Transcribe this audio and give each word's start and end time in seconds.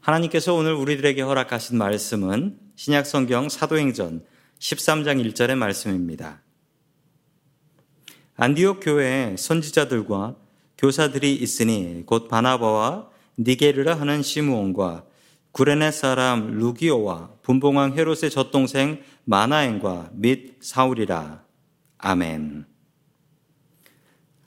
하나님께서 0.00 0.54
오늘 0.54 0.72
우리들에게 0.72 1.20
허락하신 1.20 1.76
말씀은 1.76 2.58
신약 2.74 3.06
성경 3.06 3.48
사도행전 3.48 4.24
13장 4.58 5.22
1절의 5.32 5.56
말씀입니다. 5.56 6.42
안디옥 8.36 8.80
교회에 8.82 9.36
선지자들과 9.36 10.36
교사들이 10.78 11.34
있으니 11.34 12.02
곧 12.06 12.28
바나바와 12.28 13.10
니게르라 13.38 14.00
하는 14.00 14.22
시므온과 14.22 15.04
구레네 15.52 15.90
사람 15.90 16.58
루기오와 16.58 17.32
분봉왕 17.42 17.98
헤롯의 17.98 18.30
젖동생 18.30 19.02
마나엔과 19.24 20.10
및 20.14 20.56
사울이라. 20.60 21.44
아멘. 21.98 22.64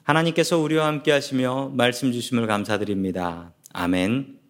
하나님께서 0.02 0.58
우리와 0.58 0.86
함께 0.86 1.12
하시며 1.12 1.70
말씀 1.74 2.10
주심을 2.10 2.48
감사드립니다. 2.48 3.52
아멘. 3.72 4.43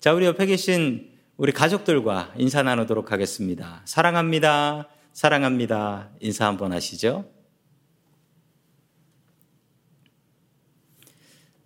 자, 0.00 0.12
우리 0.14 0.26
옆에 0.26 0.46
계신 0.46 1.10
우리 1.36 1.52
가족들과 1.52 2.34
인사 2.36 2.62
나누도록 2.62 3.12
하겠습니다. 3.12 3.82
사랑합니다. 3.84 4.88
사랑합니다. 5.12 6.10
인사 6.20 6.46
한번 6.46 6.72
하시죠. 6.72 7.30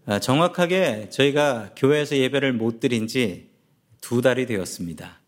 아, 0.07 0.19
정확하게 0.19 1.09
저희가 1.11 1.71
교회에서 1.77 2.17
예배를 2.17 2.53
못 2.53 2.81
드린 2.81 3.07
지 3.07 3.55
두 4.05 4.21
달이 4.21 4.45
되었습니다. 4.45 5.19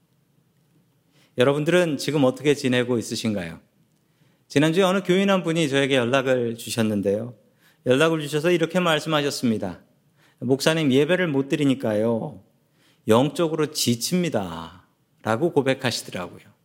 여러분들은 1.39 1.97
지금 1.97 2.25
어떻게 2.25 2.53
지내고 2.53 2.99
있으신가요? 2.99 3.59
지난주에 4.49 4.83
어느 4.83 5.03
교인 5.03 5.31
한 5.31 5.43
분이 5.43 5.71
저에게 5.71 5.97
연락을 5.97 6.57
주셨는데요. 6.57 7.35
연락을 7.87 8.21
주셔서 8.21 8.51
이렇게 8.51 8.79
말씀하셨습니다. 8.79 9.81
목사님 10.41 10.93
예배를 10.93 11.27
못 11.27 11.49
드리니까요. 11.49 12.43
영적으로 13.09 13.73
지칩니다. 13.73 14.85
라고 15.23 15.53
고백하시더라고요. 15.53 16.57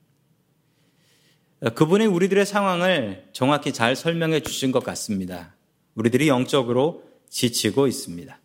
그분이 1.75 2.05
우리들의 2.05 2.45
상황을 2.45 3.27
정확히 3.33 3.71
잘 3.71 3.95
설명해 3.95 4.41
주신 4.41 4.71
것 4.71 4.83
같습니다. 4.83 5.55
우리들이 5.95 6.27
영적으로 6.27 7.03
지치고 7.29 7.87
있습니다. 7.87 8.39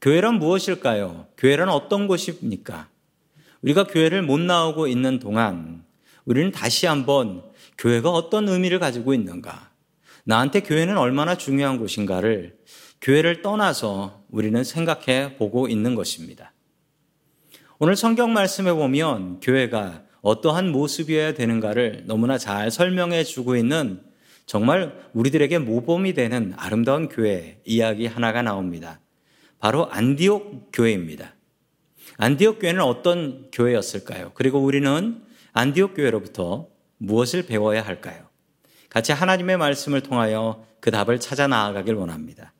교회란 0.00 0.38
무엇일까요? 0.38 1.26
교회란 1.36 1.68
어떤 1.68 2.06
곳입니까? 2.06 2.88
우리가 3.62 3.84
교회를 3.84 4.22
못 4.22 4.38
나오고 4.38 4.86
있는 4.86 5.18
동안 5.18 5.84
우리는 6.24 6.52
다시 6.52 6.86
한번 6.86 7.42
교회가 7.78 8.10
어떤 8.10 8.48
의미를 8.48 8.78
가지고 8.78 9.14
있는가? 9.14 9.70
나한테 10.24 10.60
교회는 10.60 10.98
얼마나 10.98 11.36
중요한 11.36 11.78
곳인가를 11.78 12.58
교회를 13.00 13.42
떠나서 13.42 14.24
우리는 14.30 14.62
생각해 14.64 15.36
보고 15.36 15.68
있는 15.68 15.94
것입니다. 15.94 16.52
오늘 17.78 17.96
성경 17.96 18.32
말씀에 18.32 18.72
보면 18.72 19.40
교회가 19.40 20.02
어떠한 20.20 20.70
모습이어야 20.72 21.34
되는가를 21.34 22.04
너무나 22.06 22.38
잘 22.38 22.70
설명해 22.70 23.24
주고 23.24 23.56
있는 23.56 24.02
정말 24.46 24.98
우리들에게 25.12 25.58
모범이 25.58 26.14
되는 26.14 26.54
아름다운 26.56 27.08
교회 27.08 27.60
이야기 27.64 28.06
하나가 28.06 28.42
나옵니다. 28.42 29.00
바로 29.60 29.90
안디옥 29.90 30.70
교회입니다. 30.72 31.34
안디옥 32.16 32.60
교회는 32.60 32.80
어떤 32.80 33.48
교회였을까요? 33.52 34.32
그리고 34.34 34.58
우리는 34.58 35.22
안디옥 35.52 35.94
교회로부터 35.94 36.68
무엇을 36.96 37.46
배워야 37.46 37.82
할까요? 37.82 38.26
같이 38.88 39.12
하나님의 39.12 39.56
말씀을 39.56 40.00
통하여 40.00 40.64
그 40.80 40.90
답을 40.90 41.20
찾아 41.20 41.46
나아가길 41.46 41.94
원합니다. 41.94 42.52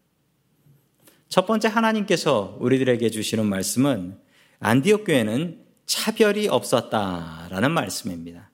첫 1.29 1.47
번째 1.47 1.69
하나님께서 1.69 2.57
우리들에게 2.61 3.11
주시는 3.11 3.47
말씀은 3.47 4.19
안디옥 4.61 5.05
교회는 5.05 5.61
차별이 5.85 6.49
없었다라는 6.49 7.71
말씀입니다. 7.71 8.51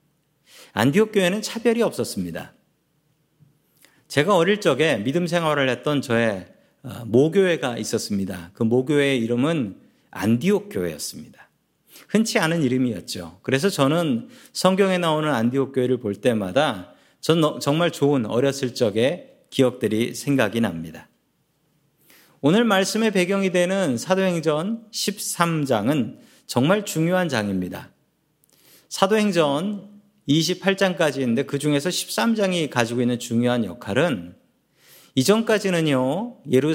안디옥 0.73 1.13
교회는 1.13 1.41
차별이 1.43 1.83
없었습니다. 1.83 2.53
제가 4.09 4.37
어릴 4.37 4.61
적에 4.61 4.99
믿음 4.99 5.27
생활을 5.27 5.69
했던 5.69 6.03
저의 6.03 6.47
어, 6.83 7.05
모교회가 7.07 7.79
있었습니다. 7.79 8.51
그 8.53 8.63
모교회의 8.63 9.19
이름은 9.21 9.77
안디옥 10.11 10.69
교회였습니다. 10.71 11.49
흔치 12.09 12.39
않은 12.39 12.63
이름이었죠. 12.63 13.39
그래서 13.43 13.71
저는 13.71 14.29
성경에 14.53 14.99
나오는 14.99 15.33
안디옥 15.33 15.75
교회를 15.75 15.99
볼 15.99 16.15
때마다 16.15 16.93
전 17.21 17.59
정말 17.61 17.91
좋은 17.91 18.27
어렸을 18.27 18.75
적의 18.75 19.31
기억들이 19.49 20.15
생각이 20.15 20.61
납니다. 20.61 21.09
오늘 22.47 22.63
말씀의 22.65 23.11
배경이 23.11 23.53
되는 23.53 23.97
사도행전 23.97 24.91
13장은 24.91 26.19
정말 26.47 26.85
중요한 26.85 27.31
장입니다. 27.31 27.91
사도행전 28.91 29.89
28장까지 30.29 31.21
있는데 31.21 31.45
그 31.45 31.59
중에서 31.59 31.89
13장이 31.89 32.69
가지고 32.69 33.01
있는 33.01 33.19
중요한 33.19 33.65
역할은 33.65 34.37
이전까지는요, 35.15 36.43
예루, 36.51 36.75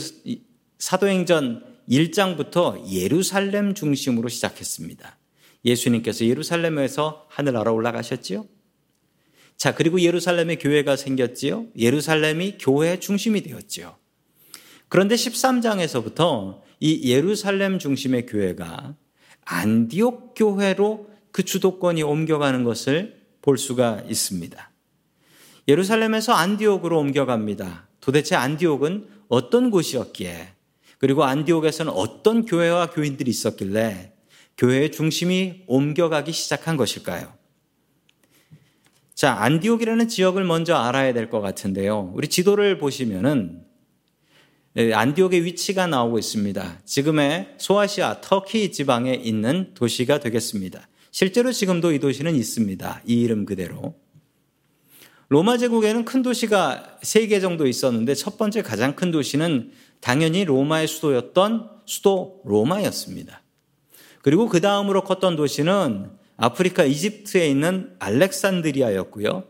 사도행전 0.80 1.64
1장부터 1.88 2.92
예루살렘 2.92 3.76
중심으로 3.76 4.28
시작했습니다. 4.28 5.20
예수님께서 5.66 6.26
예루살렘에서 6.26 7.28
하늘나라 7.30 7.72
올라가셨지요? 7.74 8.48
자, 9.56 9.76
그리고 9.76 10.02
예루살렘에 10.02 10.56
교회가 10.56 10.96
생겼지요? 10.96 11.68
예루살렘이 11.78 12.58
교회의 12.58 13.00
중심이 13.00 13.42
되었지요. 13.42 14.00
그런데 14.90 15.16
13장에서부터 15.16 16.62
이 16.80 17.12
예루살렘 17.12 17.80
중심의 17.80 18.26
교회가 18.26 18.96
안디옥 19.46 20.34
교회로 20.36 21.10
그 21.32 21.44
주도권이 21.44 22.04
옮겨가는 22.04 22.64
것을 22.64 23.20
볼 23.42 23.58
수가 23.58 24.04
있습니다. 24.10 24.72
예루살렘에서 25.68 26.34
안디옥으로 26.34 26.98
옮겨갑니다. 27.00 27.88
도대체 28.02 28.36
안디옥은 28.36 29.08
어떤 29.28 29.70
곳이었기에 29.70 30.54
그리고 30.98 31.24
안디옥에서는 31.24 31.92
어떤 31.94 32.46
교회와 32.46 32.90
교인들이 32.90 33.30
있었길래 33.30 34.14
교회의 34.58 34.92
중심이 34.92 35.64
옮겨가기 35.68 36.32
시작한 36.32 36.76
것일까요? 36.76 37.32
자, 39.14 39.34
안디옥이라는 39.34 40.08
지역을 40.08 40.44
먼저 40.44 40.76
알아야 40.76 41.14
될 41.14 41.30
것 41.30 41.42
같은데요. 41.42 42.12
우리 42.16 42.28
지도를 42.28 42.78
보시면은 42.78 43.69
안디옥의 44.78 45.46
위치가 45.46 45.88
나오고 45.88 46.20
있습니다. 46.20 46.82
지금의 46.86 47.56
소아시아 47.58 48.22
터키 48.22 48.72
지방에 48.72 49.14
있는 49.14 49.74
도시가 49.74 50.20
되겠습니다. 50.20 50.88
실제로 51.12 51.52
지금도 51.52 51.92
이 51.92 52.00
도시는 52.00 52.36
있습니다. 52.36 53.02
이 53.06 53.22
이름 53.22 53.46
그대로. 53.46 53.96
로마 55.28 55.58
제국에는 55.58 56.06
큰 56.06 56.22
도시가 56.22 57.00
세개 57.02 57.40
정도 57.40 57.68
있었는데 57.68 58.16
첫 58.16 58.38
번째 58.38 58.62
가장 58.62 58.96
큰 58.96 59.12
도시는 59.12 59.72
당연히 60.02 60.46
로마의 60.46 60.88
수도였던 60.88 61.70
수도 61.86 62.42
로마였습니다. 62.46 63.42
그리고 64.22 64.48
그 64.48 64.62
다음으로 64.62 65.04
컸던 65.04 65.36
도시는 65.36 66.12
아프리카 66.38 66.84
이집트에 66.84 67.48
있는 67.48 67.96
알렉산드리아였고요. 68.00 69.44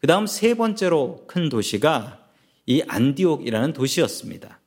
그 0.00 0.06
다음 0.06 0.26
세 0.26 0.54
번째로 0.54 1.24
큰 1.26 1.48
도시가 1.48 2.23
이 2.66 2.82
안디옥이라는 2.86 3.72
도시였습니다. 3.72 4.60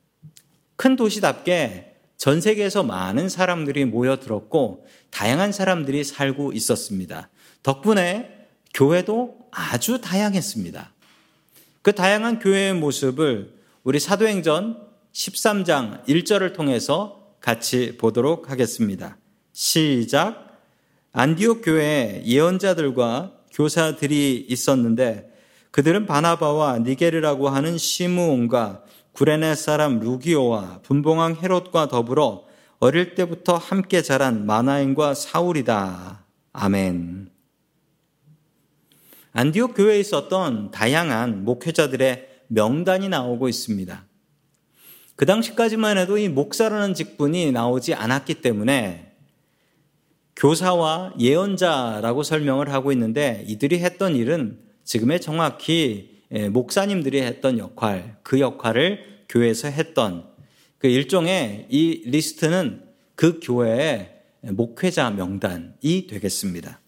큰 0.76 0.96
도시답게 0.96 1.96
전 2.16 2.40
세계에서 2.40 2.82
많은 2.82 3.28
사람들이 3.28 3.84
모여들었고 3.84 4.86
다양한 5.10 5.52
사람들이 5.52 6.04
살고 6.04 6.52
있었습니다. 6.52 7.30
덕분에 7.62 8.46
교회도 8.74 9.38
아주 9.50 10.00
다양했습니다. 10.00 10.92
그 11.82 11.92
다양한 11.92 12.38
교회의 12.38 12.74
모습을 12.74 13.54
우리 13.82 13.98
사도행전 14.00 14.86
13장 15.12 16.04
1절을 16.06 16.54
통해서 16.54 17.34
같이 17.40 17.96
보도록 17.96 18.50
하겠습니다. 18.50 19.16
시작. 19.52 20.60
안디옥 21.12 21.62
교회에 21.64 22.22
예언자들과 22.24 23.32
교사들이 23.52 24.46
있었는데 24.48 25.27
그들은 25.70 26.06
바나바와 26.06 26.78
니게르라고 26.80 27.48
하는 27.48 27.78
시므온과 27.78 28.84
구레네 29.12 29.54
사람 29.54 29.98
루기오와 29.98 30.80
분봉왕 30.82 31.36
헤롯과 31.42 31.88
더불어 31.88 32.44
어릴 32.78 33.14
때부터 33.14 33.56
함께 33.56 34.02
자란 34.02 34.46
마나인과 34.46 35.14
사울이다. 35.14 36.24
아멘. 36.52 37.30
안디옥 39.32 39.74
교회에 39.74 40.00
있었던 40.00 40.70
다양한 40.70 41.44
목회자들의 41.44 42.28
명단이 42.48 43.08
나오고 43.08 43.48
있습니다. 43.48 44.04
그 45.16 45.26
당시까지만 45.26 45.98
해도 45.98 46.16
이 46.16 46.28
목사라는 46.28 46.94
직분이 46.94 47.50
나오지 47.50 47.94
않았기 47.94 48.34
때문에 48.34 49.16
교사와 50.36 51.14
예언자라고 51.18 52.22
설명을 52.22 52.72
하고 52.72 52.92
있는데 52.92 53.44
이들이 53.48 53.80
했던 53.80 54.14
일은 54.14 54.60
지금의 54.88 55.20
정확히 55.20 56.22
예, 56.32 56.48
목사님들이 56.48 57.20
했던 57.20 57.58
역할, 57.58 58.16
그 58.22 58.40
역할을 58.40 59.24
교회에서 59.28 59.68
했던 59.68 60.26
그 60.78 60.86
일종의 60.86 61.66
이 61.68 62.04
리스트는 62.06 62.84
그 63.14 63.38
교회의 63.42 64.10
목회자 64.40 65.10
명단이 65.10 66.06
되겠습니다. 66.08 66.80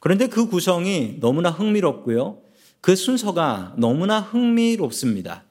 그런데 0.00 0.26
그 0.26 0.46
구성이 0.46 1.16
너무나 1.20 1.48
흥미롭고요. 1.50 2.42
그 2.82 2.94
순서가 2.94 3.76
너무나 3.78 4.20
흥미롭습니다. 4.20 5.44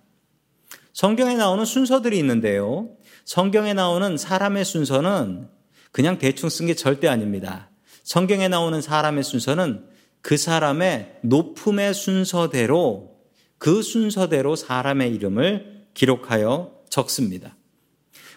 성경에 0.94 1.34
나오는 1.34 1.66
순서들이 1.66 2.16
있는데요. 2.20 2.90
성경에 3.26 3.74
나오는 3.74 4.18
사람의 4.18 4.66
순서는 4.66 5.48
그냥 5.92 6.20
대충 6.20 6.50
쓴 6.50 6.68
게 6.68 6.76
절대 6.76 7.08
아닙니다. 7.08 7.72
성경에 8.04 8.50
나오는 8.50 8.80
사람의 8.80 9.24
순서는 9.24 9.90
그 10.22 10.38
사람의 10.38 11.20
높음의 11.22 11.94
순서대로 11.94 13.18
그 13.58 13.82
순서대로 13.82 14.56
사람의 14.56 15.14
이름을 15.16 15.86
기록하여 15.94 16.74
적습니다. 16.90 17.56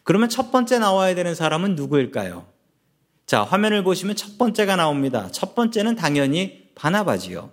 그러면 0.03 0.29
첫 0.29 0.53
번째 0.53 0.79
나와야 0.79 1.15
되는 1.15 1.35
사람은 1.35 1.77
누구일까요? 1.77 2.47
자, 3.27 3.43
화면을 3.43 3.83
보시면 3.83 4.17
첫 4.17 4.37
번째가 4.37 4.77
나옵니다. 4.77 5.29
첫 5.33 5.55
번째는 5.55 5.97
당연히 5.97 6.69
바나바지요. 6.75 7.51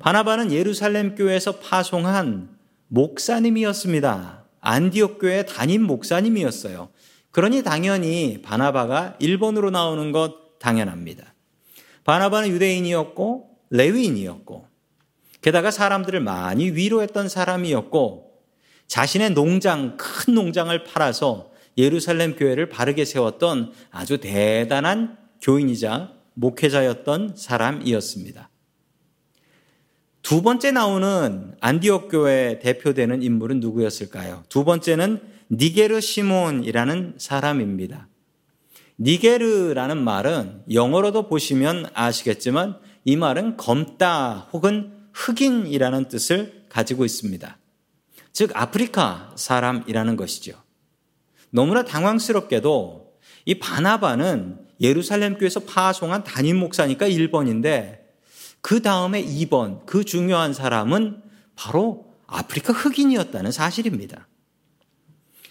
바나바는 0.00 0.50
예루살렘 0.50 1.14
교회에서 1.14 1.58
파송한 1.60 2.56
목사님이었습니다. 2.88 4.44
안디옥 4.60 5.20
교회 5.20 5.44
담임 5.44 5.82
목사님이었어요. 5.84 6.90
그러니 7.30 7.62
당연히 7.62 8.42
바나바가 8.42 9.16
1번으로 9.20 9.70
나오는 9.70 10.10
것 10.10 10.58
당연합니다. 10.58 11.29
바나바는 12.04 12.48
유대인이었고 12.50 13.50
레위인이었고 13.70 14.66
게다가 15.40 15.70
사람들을 15.70 16.20
많이 16.20 16.70
위로했던 16.70 17.28
사람이었고 17.28 18.30
자신의 18.86 19.30
농장, 19.30 19.96
큰 19.96 20.34
농장을 20.34 20.84
팔아서 20.84 21.50
예루살렘 21.78 22.34
교회를 22.34 22.68
바르게 22.68 23.04
세웠던 23.04 23.72
아주 23.90 24.18
대단한 24.18 25.16
교인이자 25.40 26.12
목회자였던 26.34 27.36
사람이었습니다. 27.36 28.50
두 30.22 30.42
번째 30.42 30.72
나오는 30.72 31.54
안디옥 31.60 32.10
교회 32.10 32.58
대표되는 32.58 33.22
인물은 33.22 33.60
누구였을까요? 33.60 34.44
두 34.48 34.64
번째는 34.64 35.22
니게르 35.50 36.00
시몬이라는 36.00 37.14
사람입니다. 37.18 38.09
니게르라는 39.00 40.02
말은 40.02 40.64
영어로도 40.72 41.28
보시면 41.28 41.86
아시겠지만 41.94 42.78
이 43.04 43.16
말은 43.16 43.56
검다 43.56 44.48
혹은 44.52 44.92
흑인이라는 45.14 46.08
뜻을 46.08 46.66
가지고 46.68 47.06
있습니다. 47.06 47.58
즉 48.32 48.50
아프리카 48.54 49.32
사람이라는 49.36 50.16
것이죠. 50.16 50.52
너무나 51.48 51.82
당황스럽게도 51.84 53.14
이 53.46 53.58
바나바는 53.58 54.66
예루살렘 54.80 55.36
교회에서 55.36 55.60
파송한 55.60 56.24
담임 56.24 56.58
목사니까 56.58 57.08
1번인데 57.08 58.00
그 58.60 58.82
다음에 58.82 59.24
2번 59.24 59.86
그 59.86 60.04
중요한 60.04 60.52
사람은 60.52 61.22
바로 61.56 62.14
아프리카 62.26 62.72
흑인이었다는 62.72 63.50
사실입니다. 63.50 64.28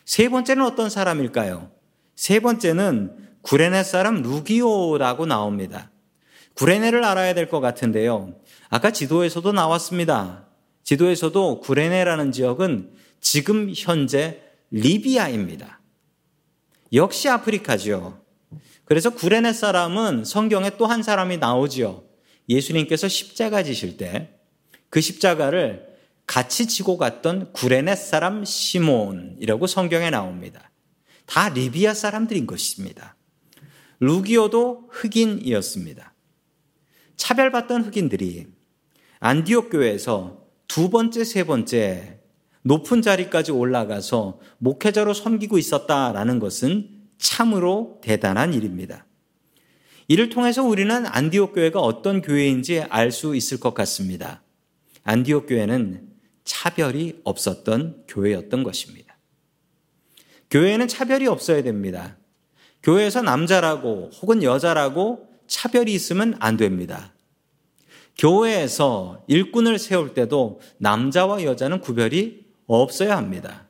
세 0.06 0.30
번째는 0.30 0.64
어떤 0.64 0.90
사람일까요? 0.90 1.72
세 2.16 2.40
번째는 2.40 3.29
구레네 3.42 3.84
사람 3.84 4.22
루기오라고 4.22 5.26
나옵니다. 5.26 5.92
구레네를 6.56 7.04
알아야 7.04 7.34
될 7.34 7.50
것 7.50 7.60
같은데요. 7.60 8.36
아까 8.70 8.92
지도에서도 8.92 9.52
나왔습니다. 9.52 10.46
지도에서도 10.84 11.62
구레네라는 11.62 12.32
지역은 12.32 12.92
지금 13.22 13.72
현재 13.76 14.42
리비아입니다. 14.72 15.80
역시 16.94 17.30
아프리카죠. 17.30 18.22
그래서 18.86 19.12
구레네 19.12 19.54
사람은 19.54 20.26
성경에 20.26 20.72
또 20.72 20.86
한 20.88 21.04
사람이 21.04 21.38
나오지요. 21.38 22.04
예수님께서 22.50 23.08
십자가 23.08 23.64
지실 23.64 23.98
때 23.98 24.36
그 24.90 25.02
십자가를 25.02 25.88
같이 26.26 26.68
지고 26.68 26.98
갔던 26.98 27.54
구레네 27.54 27.96
사람 27.96 28.44
시몬이라고 28.44 29.68
성경에 29.68 30.10
나옵니다. 30.10 30.72
다 31.26 31.50
리비아 31.50 31.94
사람들인 31.94 32.48
것입니다. 32.48 33.16
루기오도 34.00 34.90
흑인이었습니다. 34.90 36.14
차별받던 37.18 37.84
흑인들이 37.84 38.48
안디옥 39.20 39.72
교회에서 39.72 40.46
두 40.68 40.90
번째, 40.90 41.24
세 41.24 41.44
번째 41.44 42.20
높은 42.62 43.02
자리까지 43.02 43.52
올라가서 43.52 44.40
목회자로 44.60 45.14
섬기고 45.14 45.58
있었다라는 45.58 46.40
것은 46.40 46.90
참으로 47.18 48.00
대단한 48.02 48.54
일입니다. 48.54 49.06
이를 50.08 50.30
통해서 50.30 50.64
우리는 50.64 51.06
안디옥 51.06 51.54
교회가 51.54 51.80
어떤 51.80 52.22
교회인지 52.22 52.82
알 52.82 53.12
수 53.12 53.36
있을 53.36 53.60
것 53.60 53.74
같습니다. 53.74 54.42
안디옥 55.04 55.48
교회는 55.48 56.10
차별이 56.46 57.20
없었던 57.24 58.06
교회였던 58.08 58.64
것입니다. 58.64 59.18
교회에는 60.50 60.88
차별이 60.88 61.28
없어야 61.28 61.62
됩니다. 61.62 62.19
교회에서 62.84 63.22
남자라고 63.22 64.10
혹은 64.22 64.44
여자라고 64.44 65.28
차별이 65.48 65.94
있으면 65.94 66.36
안 66.40 66.58
됩니다. 66.58 67.14
교회에서 68.18 69.24
일꾼을 69.28 69.80
세울 69.80 70.14
때도 70.14 70.60
남자와 70.78 71.44
여자는 71.44 71.80
구별이 71.80 72.46
없어야 72.68 73.18
합니다. 73.18 73.68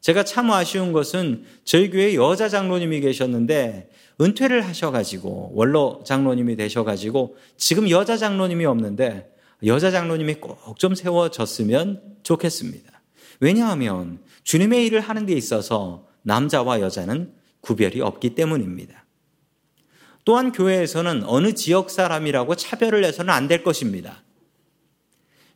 제가 0.00 0.22
참 0.22 0.50
아쉬운 0.50 0.92
것은 0.92 1.44
저희 1.64 1.90
교회 1.90 2.14
여자 2.14 2.48
장로님이 2.48 3.00
계셨는데 3.00 3.90
은퇴를 4.20 4.62
하셔가지고 4.66 5.52
원로 5.54 6.02
장로님이 6.04 6.56
되셔가지고 6.56 7.36
지금 7.56 7.90
여자 7.90 8.16
장로님이 8.16 8.64
없는데 8.66 9.32
여자 9.64 9.90
장로님이 9.90 10.34
꼭 10.34 10.56
좀 10.78 10.94
세워졌으면 10.94 12.02
좋겠습니다. 12.22 13.02
왜냐하면 13.40 14.20
주님의 14.44 14.86
일을 14.86 15.00
하는 15.00 15.26
데 15.26 15.32
있어서 15.32 16.06
남자와 16.22 16.80
여자는 16.80 17.32
구별이 17.66 18.00
없기 18.00 18.34
때문입니다. 18.36 19.04
또한 20.24 20.52
교회에서는 20.52 21.24
어느 21.26 21.52
지역 21.52 21.90
사람이라고 21.90 22.54
차별을 22.54 23.04
해서는 23.04 23.32
안 23.32 23.48
될 23.48 23.62
것입니다. 23.62 24.22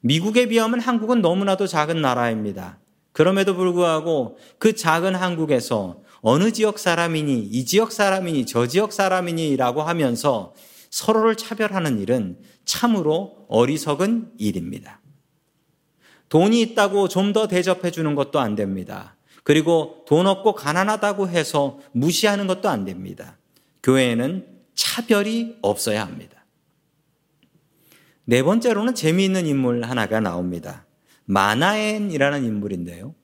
미국에 0.01 0.47
비하면 0.47 0.81
한국은 0.81 1.21
너무나도 1.21 1.67
작은 1.67 2.01
나라입니다. 2.01 2.79
그럼에도 3.13 3.55
불구하고 3.55 4.39
그 4.59 4.75
작은 4.75 5.15
한국에서 5.15 6.03
어느 6.21 6.53
지역 6.53 6.79
사람이니, 6.79 7.49
이 7.51 7.65
지역 7.65 7.93
사람이니, 7.93 8.47
저 8.47 8.67
지역 8.67 8.93
사람이니라고 8.93 9.83
하면서 9.83 10.55
서로를 10.91 11.37
차별하는 11.37 11.99
일은 12.01 12.39
참으로 12.65 13.47
어리석은 13.49 14.33
일입니다. 14.39 15.01
돈이 16.29 16.61
있다고 16.63 17.09
좀 17.09 17.33
더 17.33 17.47
대접해 17.49 17.91
주는 17.91 18.15
것도 18.15 18.39
안 18.39 18.55
됩니다. 18.55 19.17
그리고 19.43 20.05
돈 20.07 20.27
없고 20.27 20.55
가난하다고 20.55 21.29
해서 21.29 21.79
무시하는 21.93 22.47
것도 22.47 22.69
안 22.69 22.85
됩니다. 22.85 23.39
교회에는 23.83 24.47
차별이 24.75 25.57
없어야 25.63 26.03
합니다. 26.03 26.45
네 28.25 28.43
번째로는 28.43 28.95
재미있는 28.95 29.47
인물 29.47 29.83
하나가 29.85 30.21
나옵니다. 30.21 30.87
마나엔이라는 31.25 32.45
인물인데요. 32.45 33.15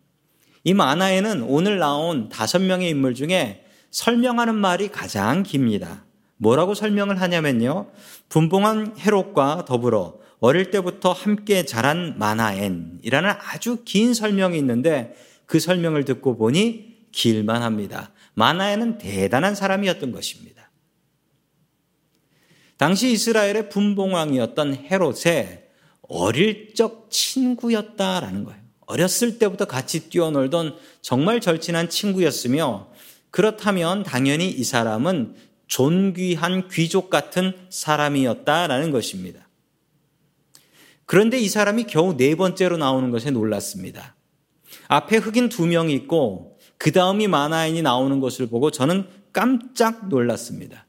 이 0.65 0.75
마나엔은 0.75 1.43
오늘 1.43 1.79
나온 1.79 2.29
다섯 2.29 2.61
명의 2.61 2.91
인물 2.91 3.15
중에 3.15 3.65
설명하는 3.91 4.55
말이 4.55 4.89
가장 4.89 5.43
깁니다. 5.43 6.05
뭐라고 6.39 6.75
설명을 6.75 7.21
하냐면요. 7.21 7.91
분봉한 8.29 8.97
헤롯과 8.99 9.65
더불어 9.67 10.19
어릴 10.41 10.71
때부터 10.71 11.13
함께 11.13 11.65
자란 11.65 12.19
마나엔이라는 12.19 13.31
아주 13.31 13.83
긴 13.85 14.13
설명이 14.13 14.59
있는데 14.59 15.17
그 15.47 15.61
설명을 15.61 16.05
듣고 16.05 16.37
보니 16.37 17.09
길만 17.13 17.63
합니다. 17.63 18.13
마나에는 18.35 18.99
대단한 18.99 19.55
사람이었던 19.55 20.13
것입니다. 20.13 20.71
당시 22.77 23.11
이스라엘의 23.13 23.71
분봉왕이었던 23.71 24.75
헤롯의 24.91 25.69
어릴 26.03 26.75
적 26.75 27.09
친구였다라는 27.11 28.45
거예요. 28.45 28.61
어렸을 28.81 29.39
때부터 29.39 29.65
같이 29.65 30.11
뛰어놀던 30.11 30.77
정말 31.01 31.41
절친한 31.41 31.89
친구였으며 31.89 32.89
그렇다면 33.31 34.03
당연히 34.03 34.49
이 34.49 34.63
사람은 34.63 35.35
존귀한 35.67 36.69
귀족 36.69 37.11
같은 37.11 37.53
사람이었다라는 37.71 38.93
것입니다. 38.93 39.49
그런데 41.07 41.39
이 41.39 41.49
사람이 41.49 41.85
겨우 41.85 42.17
네 42.17 42.35
번째로 42.35 42.77
나오는 42.77 43.11
것에 43.11 43.31
놀랐습니다. 43.31 44.16
앞에 44.89 45.17
흑인 45.17 45.49
두 45.49 45.67
명이 45.67 45.93
있고 45.95 46.59
그 46.79 46.93
다음이 46.93 47.29
마나인이 47.29 47.83
나오는 47.83 48.21
것을 48.21 48.47
보고 48.47 48.71
저는 48.71 49.07
깜짝 49.33 50.09
놀랐습니다. 50.09 50.87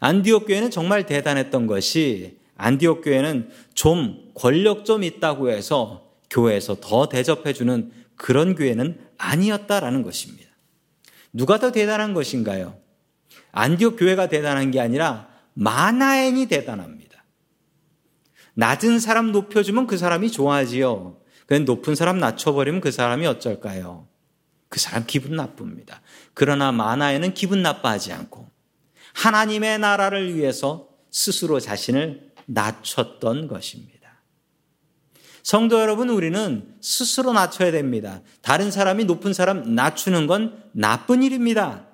안디옥 0.00 0.46
교회는 0.46 0.70
정말 0.70 1.06
대단했던 1.06 1.66
것이 1.66 2.38
안디옥 2.56 3.02
교회는 3.04 3.50
좀 3.74 4.30
권력 4.34 4.84
좀 4.84 5.02
있다고 5.02 5.50
해서 5.50 6.10
교회에서 6.30 6.76
더 6.80 7.08
대접해 7.08 7.52
주는 7.52 7.90
그런 8.16 8.54
교회는 8.54 8.98
아니었다라는 9.18 10.02
것입니다. 10.02 10.50
누가 11.32 11.58
더 11.58 11.72
대단한 11.72 12.14
것인가요? 12.14 12.78
안디옥 13.52 13.96
교회가 13.98 14.28
대단한 14.28 14.70
게 14.70 14.80
아니라 14.80 15.28
마나엔이 15.54 16.46
대단합니다. 16.46 17.24
낮은 18.54 18.98
사람 18.98 19.32
높여주면 19.32 19.86
그 19.86 19.96
사람이 19.96 20.30
좋아하지요. 20.30 21.21
그냥 21.46 21.64
높은 21.64 21.94
사람 21.94 22.18
낮춰버리면 22.18 22.80
그 22.80 22.90
사람이 22.90 23.26
어쩔까요? 23.26 24.06
그 24.68 24.80
사람 24.80 25.04
기분 25.06 25.36
나쁩니다. 25.36 26.00
그러나 26.34 26.72
마나에는 26.72 27.34
기분 27.34 27.62
나빠하지 27.62 28.12
않고 28.12 28.48
하나님의 29.14 29.78
나라를 29.78 30.34
위해서 30.34 30.88
스스로 31.10 31.60
자신을 31.60 32.32
낮췄던 32.46 33.48
것입니다. 33.48 33.92
성도 35.42 35.80
여러분, 35.80 36.08
우리는 36.08 36.74
스스로 36.80 37.32
낮춰야 37.32 37.72
됩니다. 37.72 38.22
다른 38.42 38.70
사람이 38.70 39.04
높은 39.04 39.32
사람 39.32 39.74
낮추는 39.74 40.26
건 40.26 40.62
나쁜 40.72 41.22
일입니다. 41.22 41.86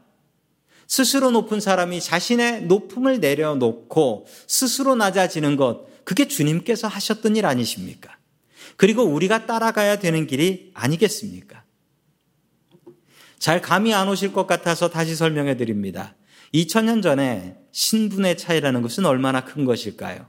스스로 0.87 1.31
높은 1.31 1.61
사람이 1.61 2.01
자신의 2.01 2.63
높음을 2.63 3.21
내려놓고 3.21 4.27
스스로 4.47 4.95
낮아지는 4.95 5.57
것, 5.57 5.87
그게 6.05 6.29
주님께서 6.29 6.89
하셨던 6.89 7.37
일 7.37 7.47
아니십니까? 7.47 8.18
그리고 8.79 9.03
우리가 9.03 9.45
따라가야 9.45 9.99
되는 9.99 10.29
길이 10.29 10.71
아니겠습니까? 10.73 11.65
잘 13.41 13.61
감이 13.61 13.93
안 13.93 14.09
오실 14.09 14.33
것 14.33 14.47
같아서 14.47 14.89
다시 14.89 15.17
설명해 15.17 15.57
드립니다. 15.57 16.15
2000년 16.55 17.03
전에 17.03 17.57
신분의 17.73 18.39
차이라는 18.39 18.81
것은 18.81 19.05
얼마나 19.05 19.45
큰 19.45 19.65
것일까요? 19.65 20.27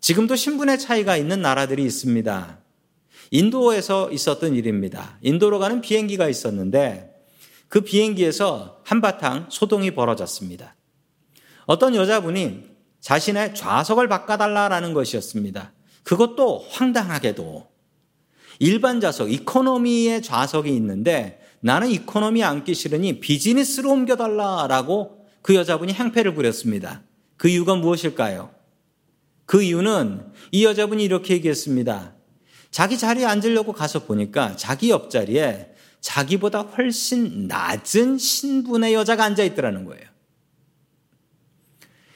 지금도 0.00 0.36
신분의 0.36 0.78
차이가 0.78 1.16
있는 1.16 1.42
나라들이 1.42 1.84
있습니다. 1.84 2.60
인도에서 3.32 4.08
있었던 4.12 4.54
일입니다. 4.54 5.18
인도로 5.22 5.58
가는 5.58 5.80
비행기가 5.80 6.28
있었는데 6.28 7.12
그 7.66 7.80
비행기에서 7.80 8.80
한바탕 8.84 9.48
소동이 9.50 9.90
벌어졌습니다. 9.90 10.76
어떤 11.66 11.96
여자분이 11.96 12.62
자신의 13.00 13.56
좌석을 13.56 14.06
바꿔달라라는 14.06 14.94
것이었습니다. 14.94 15.72
그것도 16.02 16.66
황당하게도 16.70 17.70
일반 18.58 19.00
좌석, 19.00 19.32
이코노미의 19.32 20.22
좌석이 20.22 20.74
있는데 20.76 21.40
나는 21.60 21.88
이코노미 21.88 22.42
앉기 22.42 22.74
싫으니 22.74 23.20
비즈니스로 23.20 23.90
옮겨달라라고 23.90 25.26
그 25.42 25.54
여자분이 25.54 25.92
행패를 25.92 26.34
부렸습니다. 26.34 27.02
그 27.36 27.48
이유가 27.48 27.74
무엇일까요? 27.74 28.50
그 29.46 29.62
이유는 29.62 30.32
이 30.52 30.64
여자분이 30.64 31.02
이렇게 31.02 31.34
얘기했습니다. 31.34 32.14
자기 32.70 32.96
자리에 32.96 33.24
앉으려고 33.26 33.72
가서 33.72 34.04
보니까 34.04 34.56
자기 34.56 34.90
옆자리에 34.90 35.72
자기보다 36.00 36.62
훨씬 36.62 37.46
낮은 37.46 38.18
신분의 38.18 38.94
여자가 38.94 39.24
앉아 39.24 39.44
있더라는 39.44 39.84
거예요. 39.84 40.11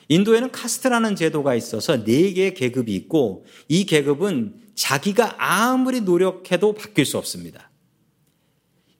인도에는 0.08 0.52
카스트라는 0.52 1.16
제도가 1.16 1.54
있어서 1.54 2.04
네 2.04 2.32
개의 2.32 2.54
계급이 2.54 2.94
있고 2.94 3.44
이 3.68 3.84
계급은 3.84 4.60
자기가 4.75 5.36
아무리 5.38 6.00
노력해도 6.00 6.75
바뀔 6.75 7.06
수 7.06 7.18
없습니다. 7.18 7.70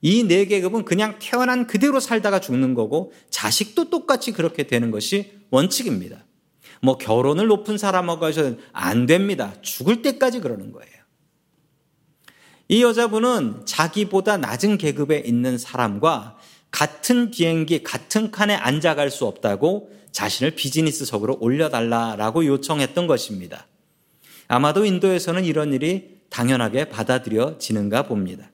이 0.01 0.23
네 0.23 0.45
계급은 0.45 0.85
그냥 0.85 1.17
태어난 1.19 1.65
그대로 1.65 1.99
살다가 1.99 2.39
죽는 2.39 2.73
거고 2.73 3.13
자식도 3.29 3.89
똑같이 3.89 4.31
그렇게 4.31 4.63
되는 4.67 4.91
것이 4.91 5.31
원칙입니다. 5.49 6.25
뭐 6.81 6.97
결혼을 6.97 7.47
높은 7.47 7.77
사람하고 7.77 8.25
하셔도 8.25 8.57
안 8.71 9.05
됩니다. 9.05 9.53
죽을 9.61 10.01
때까지 10.01 10.39
그러는 10.39 10.71
거예요. 10.71 10.97
이 12.69 12.83
여자분은 12.83 13.65
자기보다 13.65 14.37
낮은 14.37 14.77
계급에 14.77 15.23
있는 15.25 15.57
사람과 15.57 16.37
같은 16.69 17.31
비행기, 17.31 17.81
같은 17.81 18.29
칸에 18.29 18.53
앉아갈 18.53 19.09
수 19.09 19.25
없다고 19.25 19.89
자신을 20.11 20.51
비즈니스석으로 20.51 21.37
올려달라라고 21.39 22.45
요청했던 22.45 23.07
것입니다. 23.07 23.67
아마도 24.47 24.85
인도에서는 24.85 25.45
이런 25.45 25.73
일이 25.73 26.17
당연하게 26.29 26.89
받아들여지는가 26.89 28.03
봅니다. 28.03 28.51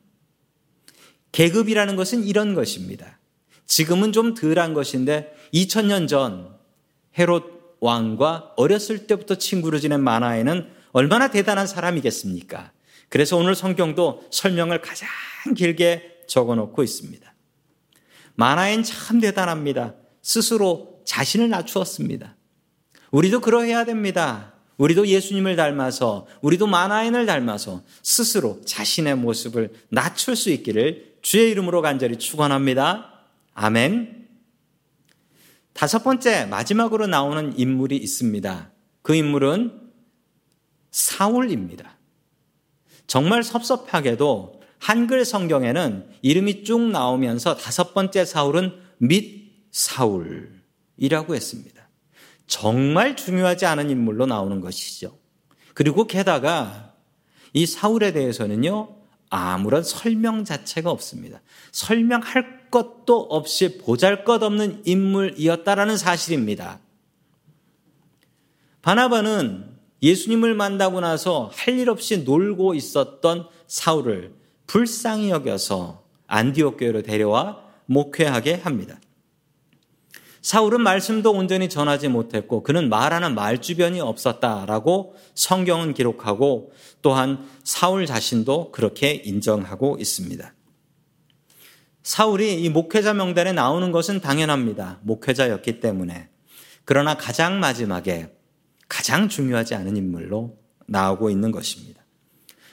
계급이라는 1.32 1.96
것은 1.96 2.24
이런 2.24 2.54
것입니다. 2.54 3.20
지금은 3.66 4.12
좀 4.12 4.34
덜한 4.34 4.74
것인데 4.74 5.34
2000년 5.54 6.08
전 6.08 6.56
헤롯 7.18 7.78
왕과 7.80 8.54
어렸을 8.56 9.08
때부터 9.08 9.36
친구로 9.36 9.80
지낸 9.80 10.02
마나에는 10.02 10.70
얼마나 10.92 11.30
대단한 11.30 11.68
사람이겠습니까? 11.68 12.72
그래서 13.10 13.36
오늘 13.38 13.56
성경도 13.56 14.26
설명을 14.32 14.82
가장 14.82 15.08
길게 15.56 16.24
적어 16.28 16.56
놓고 16.56 16.84
있습니다. 16.84 17.34
마나엔 18.36 18.84
참 18.84 19.20
대단합니다. 19.20 19.96
스스로 20.22 20.93
자신을 21.06 21.50
낮추었습니다. 21.50 22.36
우리도 23.12 23.42
그러해야 23.42 23.86
됩니다. 23.86 24.54
우리도 24.78 25.08
예수님을 25.08 25.56
닮아서, 25.56 26.28
우리도 26.42 26.68
마나엔을 26.68 27.26
닮아서 27.26 27.84
스스로 28.02 28.60
자신의 28.66 29.18
모습을 29.18 29.74
낮출 29.90 30.36
수 30.36 30.50
있기를 30.50 31.14
주의 31.22 31.52
이름으로 31.52 31.82
간절히 31.82 32.18
축원합니다. 32.18 33.12
아멘. 33.54 34.28
다섯 35.74 36.04
번째 36.04 36.46
마지막으로 36.46 37.08
나오는 37.08 37.58
인물이 37.58 37.98
있습니다. 37.98 38.72
그 39.02 39.16
인물은 39.16 39.80
사울입니다. 40.92 41.98
정말 43.08 43.44
섭섭하게도 43.44 44.62
한글 44.80 45.24
성경에는 45.24 46.10
이름이 46.22 46.64
쭉 46.64 46.82
나오면서 46.90 47.56
다섯 47.58 47.94
번째 47.94 48.26
사울은 48.26 48.74
및 48.98 49.68
사울 49.72 50.63
이라고 50.98 51.36
했습니다. 51.36 51.90
정말 52.48 53.16
중요하지 53.16 53.66
않은 53.66 53.90
인물로 53.90 54.26
나오는 54.26 54.60
것이죠. 54.62 55.18
그리고 55.74 56.06
게다가 56.06 56.94
이 57.54 57.66
사울에 57.66 58.12
대해서는요, 58.12 58.96
아무런 59.30 59.84
설명 59.84 60.44
자체가 60.44 60.92
없습니다. 60.92 61.42
설명할 61.72 62.70
것도 62.70 63.20
없이 63.30 63.78
보잘 63.80 64.24
것 64.24 64.44
없는 64.44 64.84
인물이었다라는 64.86 65.98
사실입니다. 65.98 66.80
바나바는 68.82 69.74
예수님을 70.04 70.54
만나고 70.54 71.00
나서 71.00 71.50
할 71.54 71.80
일 71.80 71.90
없이 71.90 72.24
놀고 72.24 72.76
있었던 72.76 73.48
사울을 73.68 74.36
불쌍히 74.68 75.30
여겨서 75.30 76.04
안디옥 76.28 76.78
교회로 76.78 77.02
데려와 77.02 77.64
목회하게 77.86 78.56
합니다. 78.56 79.00
사울은 80.44 80.82
말씀도 80.82 81.32
온전히 81.32 81.70
전하지 81.70 82.10
못했고 82.10 82.64
그는 82.64 82.90
말하는 82.90 83.34
말주변이 83.34 84.02
없었다라고 84.02 85.16
성경은 85.36 85.94
기록하고 85.94 86.74
또한 87.02 87.48
사울 87.64 88.06
자신도 88.06 88.72
그렇게 88.72 89.14
인정하고 89.14 89.98
있습니다. 90.00 90.54
사울이 92.04 92.62
이 92.62 92.70
목회자 92.70 93.14
명단에 93.14 93.54
나오는 93.54 93.94
것은 93.94 94.20
당연합니다. 94.20 95.00
목회자였기 95.04 95.80
때문에. 95.80 96.28
그러나 96.84 97.16
가장 97.16 97.62
마지막에 97.62 98.36
가장 98.90 99.30
중요하지 99.30 99.76
않은 99.76 99.96
인물로 99.96 100.58
나오고 100.88 101.30
있는 101.30 101.52
것입니다. 101.52 102.04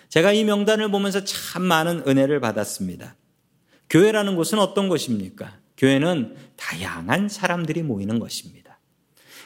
제가 0.08 0.32
이 0.32 0.42
명단을 0.42 0.90
보면서 0.90 1.22
참 1.22 1.62
많은 1.62 2.02
은혜를 2.08 2.40
받았습니다. 2.40 3.14
교회라는 3.88 4.34
곳은 4.34 4.58
어떤 4.58 4.88
곳입니까? 4.88 5.59
교회는 5.80 6.36
다양한 6.56 7.30
사람들이 7.30 7.82
모이는 7.82 8.18
것입니다. 8.18 8.78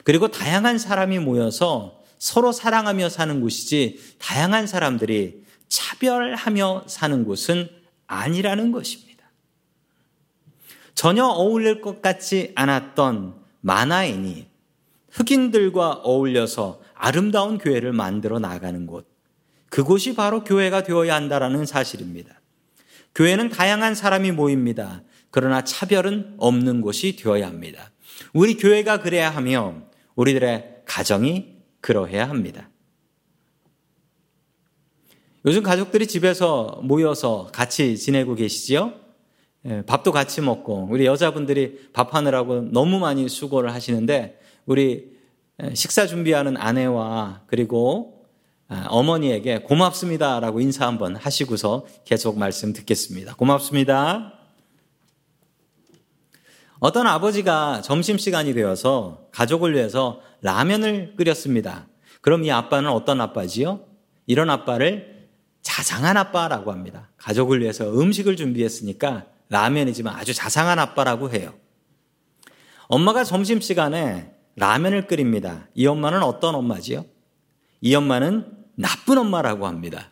그리고 0.03 0.29
다양한 0.29 0.79
사람이 0.79 1.21
모여서 1.21 2.03
서로 2.19 2.51
사랑하며 2.51 3.09
사는 3.09 3.41
곳이지 3.41 4.17
다양한 4.19 4.67
사람들이 4.67 5.45
차별하며 5.69 6.85
사는 6.89 7.25
곳은 7.25 7.69
아니라는 8.09 8.73
것입니다. 8.73 9.25
전혀 10.95 11.25
어울릴 11.25 11.81
것 11.81 12.03
같지 12.03 12.53
않았던 12.57 13.37
마나인이 13.61 14.49
흑인들과 15.11 16.01
어울려서 16.03 16.83
아름다운 16.95 17.59
교회를 17.59 17.93
만들어 17.93 18.41
나가는 18.41 18.87
곳. 18.87 19.07
그곳이 19.71 20.17
바로 20.17 20.43
교회가 20.43 20.83
되어야 20.83 21.15
한다라는 21.15 21.65
사실입니다. 21.65 22.41
교회는 23.15 23.51
다양한 23.51 23.95
사람이 23.95 24.33
모입니다. 24.33 25.03
그러나 25.35 25.65
차별은 25.65 26.37
없는 26.39 26.81
곳이 26.81 27.17
되어야 27.17 27.49
합니다. 27.49 27.91
우리 28.33 28.57
교회가 28.57 29.01
그래야 29.01 29.31
하며 29.31 29.83
우리들의 30.15 30.83
가정이 30.87 31.57
그러해야 31.81 32.29
합니다. 32.29 32.71
요즘 35.45 35.65
가족들이 35.65 36.07
집에서 36.07 36.79
모여서 36.85 37.49
같이 37.53 37.99
지내고 37.99 38.37
계시지요? 38.37 38.93
예, 39.67 39.83
밥도 39.85 40.13
같이 40.13 40.41
먹고 40.41 40.87
우리 40.89 41.05
여자분들이 41.05 41.91
밥하느라고 41.93 42.71
너무 42.71 43.01
많이 43.01 43.29
수고를 43.29 43.75
하시는데 43.75 44.39
우리 44.67 45.17
식사 45.75 46.07
준비하는 46.07 46.57
아내와 46.57 47.43
그리고 47.49 48.25
아, 48.69 48.87
어머니에게 48.89 49.63
고맙습니다라고 49.63 50.61
인사 50.61 50.87
한번 50.87 51.17
하시고서 51.17 51.87
계속 52.05 52.39
말씀 52.39 52.73
듣겠습니다. 52.73 53.35
고맙습니다. 53.35 54.44
어떤 56.85 57.07
아버지가 57.07 57.81
점심시간이 57.81 58.53
되어서 58.53 59.27
가족을 59.33 59.73
위해서 59.73 60.21
라면을 60.43 61.15
끓였습니다. 61.17 61.87
그럼 62.21 62.45
이 62.45 62.53
아빠는 62.53 62.91
어떤 62.91 63.23
아빠지요? 63.23 63.81
이런 64.27 64.51
아빠를 64.51 65.31
자상한 65.63 66.19
아빠라고 66.19 66.73
합니다. 66.73 67.09
가족을 67.17 67.63
위해서 67.63 67.91
음식을 67.91 68.37
준비했으니까 68.37 69.25
라면이지만 69.49 70.15
아주 70.15 70.35
자상한 70.35 70.79
아빠라고 70.79 71.31
해요. 71.31 71.55
엄마가 72.89 73.25
점심시간에 73.25 74.35
라면을 74.57 75.07
끓입니다. 75.07 75.69
이 75.75 75.87
엄마는 75.87 76.23
어떤 76.23 76.55
엄마지요? 76.55 77.07
이 77.81 77.95
엄마는 77.95 78.59
나쁜 78.75 79.17
엄마라고 79.17 79.67
합니다. 79.67 80.11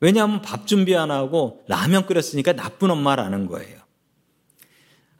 왜냐하면 0.00 0.40
밥 0.40 0.66
준비 0.66 0.96
안 0.96 1.10
하고 1.10 1.62
라면 1.68 2.06
끓였으니까 2.06 2.54
나쁜 2.54 2.90
엄마라는 2.90 3.46
거예요. 3.46 3.79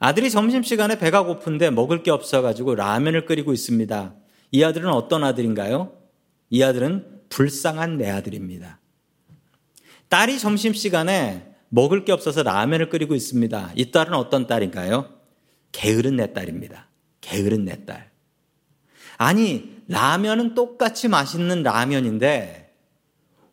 아들이 0.01 0.29
점심시간에 0.29 0.99
배가 0.99 1.23
고픈데 1.23 1.69
먹을 1.69 2.03
게 2.03 2.11
없어가지고 2.11 2.75
라면을 2.75 3.25
끓이고 3.25 3.53
있습니다. 3.53 4.15
이 4.51 4.63
아들은 4.63 4.89
어떤 4.89 5.23
아들인가요? 5.23 5.93
이 6.49 6.61
아들은 6.61 7.21
불쌍한 7.29 7.97
내 7.97 8.09
아들입니다. 8.09 8.79
딸이 10.09 10.39
점심시간에 10.39 11.53
먹을 11.69 12.03
게 12.03 12.11
없어서 12.11 12.43
라면을 12.43 12.89
끓이고 12.89 13.15
있습니다. 13.15 13.71
이 13.75 13.91
딸은 13.91 14.13
어떤 14.13 14.47
딸인가요? 14.47 15.07
게으른 15.71 16.17
내 16.17 16.33
딸입니다. 16.33 16.89
게으른 17.21 17.63
내 17.63 17.85
딸. 17.85 18.11
아니, 19.17 19.77
라면은 19.87 20.53
똑같이 20.53 21.07
맛있는 21.07 21.63
라면인데 21.63 22.73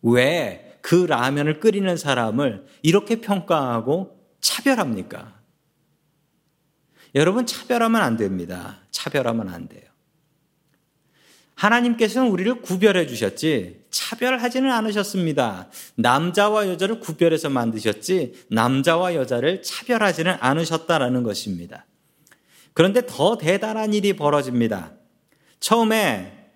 왜 0.03 0.69
그 0.89 0.95
라면을 1.05 1.61
끓이는 1.61 1.99
사람을 1.99 2.65
이렇게 2.83 3.21
평가하고 3.21 4.17
차별합니까? 4.41 5.38
여러분 7.15 7.47
차별하면 7.47 8.01
안 8.01 8.17
됩니다. 8.17 8.79
차별하면 8.91 9.49
안 9.49 9.69
돼요. 9.69 9.83
하나님께서는 11.55 12.31
우리를 12.31 12.63
구별해 12.63 13.07
주셨지 13.07 13.83
차별하지는 13.91 14.71
않으셨습니다. 14.71 15.69
남자와 15.97 16.69
여자를 16.69 17.01
구별해서 17.01 17.51
만드셨지 17.51 18.45
남자와 18.51 19.17
여자를 19.17 19.63
차별하지는 19.63 20.37
않으셨다라는 20.39 21.25
것입니다. 21.25 21.85
그런데 22.75 23.05
더 23.07 23.39
대단한 23.39 23.93
일이 23.93 24.13
벌어집니다. 24.15 24.93
처음에 25.59 26.51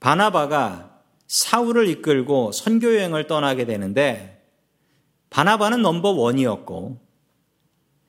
바나바가 0.00 1.02
사울을 1.28 1.88
이끌고 1.88 2.50
선교 2.50 2.94
여행을 2.96 3.28
떠나게 3.28 3.64
되는데 3.64 4.42
바나바는 5.30 5.82
넘버 5.82 6.10
원이었고 6.10 7.07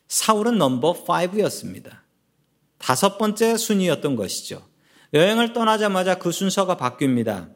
사울은 0.09 0.57
넘버 0.57 1.05
5였습니다. 1.05 1.99
다섯 2.79 3.17
번째 3.17 3.57
순위였던 3.57 4.15
것이죠. 4.15 4.67
여행을 5.13 5.53
떠나자마자 5.53 6.15
그 6.15 6.31
순서가 6.31 6.75
바뀝니다. 6.77 7.51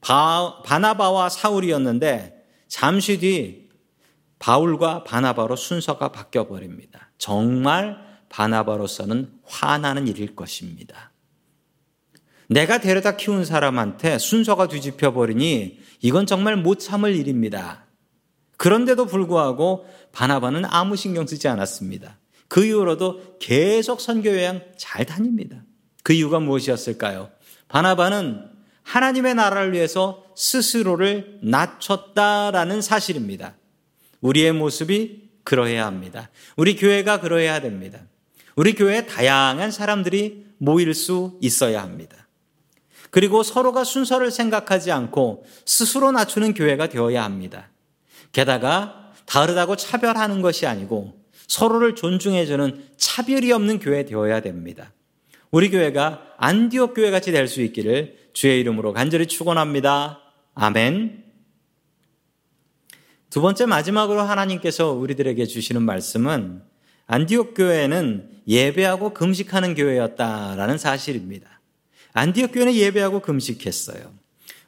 바, 0.00 0.62
바나바와 0.64 1.28
사울이었는데 1.28 2.46
잠시 2.68 3.18
뒤 3.18 3.68
바울과 4.38 5.04
바나바로 5.04 5.56
순서가 5.56 6.08
바뀌어 6.12 6.46
버립니다. 6.46 7.10
정말 7.18 7.98
바나바로서는 8.28 9.32
화나는 9.44 10.06
일일 10.08 10.36
것입니다. 10.36 11.12
내가 12.48 12.78
데려다 12.78 13.16
키운 13.16 13.44
사람한테 13.44 14.18
순서가 14.18 14.68
뒤집혀 14.68 15.12
버리니 15.12 15.80
이건 16.02 16.26
정말 16.26 16.56
못 16.56 16.78
참을 16.78 17.16
일입니다. 17.16 17.86
그런데도 18.56 19.06
불구하고 19.06 19.86
바나바는 20.12 20.64
아무 20.66 20.96
신경 20.96 21.26
쓰지 21.26 21.48
않았습니다. 21.48 22.18
그 22.48 22.64
이후로도 22.64 23.38
계속 23.40 24.00
선교 24.00 24.30
여행 24.30 24.62
잘 24.76 25.04
다닙니다. 25.04 25.62
그 26.02 26.12
이유가 26.12 26.38
무엇이었을까요? 26.38 27.30
바나바는 27.68 28.50
하나님의 28.82 29.34
나라를 29.34 29.72
위해서 29.72 30.24
스스로를 30.36 31.40
낮췄다라는 31.42 32.80
사실입니다. 32.82 33.54
우리의 34.20 34.52
모습이 34.52 35.30
그러해야 35.42 35.86
합니다. 35.86 36.30
우리 36.56 36.76
교회가 36.76 37.20
그러해야 37.20 37.60
됩니다. 37.60 38.00
우리 38.56 38.74
교회에 38.74 39.06
다양한 39.06 39.70
사람들이 39.70 40.46
모일 40.58 40.94
수 40.94 41.38
있어야 41.40 41.82
합니다. 41.82 42.28
그리고 43.10 43.42
서로가 43.42 43.84
순서를 43.84 44.30
생각하지 44.30 44.90
않고 44.92 45.44
스스로 45.66 46.12
낮추는 46.12 46.54
교회가 46.54 46.88
되어야 46.88 47.22
합니다. 47.22 47.68
게다가 48.34 49.12
다르다고 49.24 49.76
차별하는 49.76 50.42
것이 50.42 50.66
아니고 50.66 51.14
서로를 51.46 51.94
존중해주는 51.94 52.84
차별이 52.98 53.52
없는 53.52 53.78
교회 53.78 54.04
되어야 54.04 54.40
됩니다. 54.40 54.92
우리 55.50 55.70
교회가 55.70 56.34
안디옥 56.36 56.94
교회 56.94 57.10
같이 57.10 57.32
될 57.32 57.48
수 57.48 57.62
있기를 57.62 58.18
주의 58.34 58.60
이름으로 58.60 58.92
간절히 58.92 59.26
축원합니다. 59.26 60.20
아멘. 60.54 61.24
두 63.30 63.40
번째 63.40 63.66
마지막으로 63.66 64.20
하나님께서 64.20 64.90
우리들에게 64.92 65.46
주시는 65.46 65.82
말씀은 65.82 66.62
안디옥 67.06 67.54
교회는 67.54 68.30
예배하고 68.48 69.14
금식하는 69.14 69.74
교회였다라는 69.74 70.78
사실입니다. 70.78 71.60
안디옥 72.14 72.52
교회는 72.52 72.74
예배하고 72.74 73.20
금식했어요. 73.20 74.12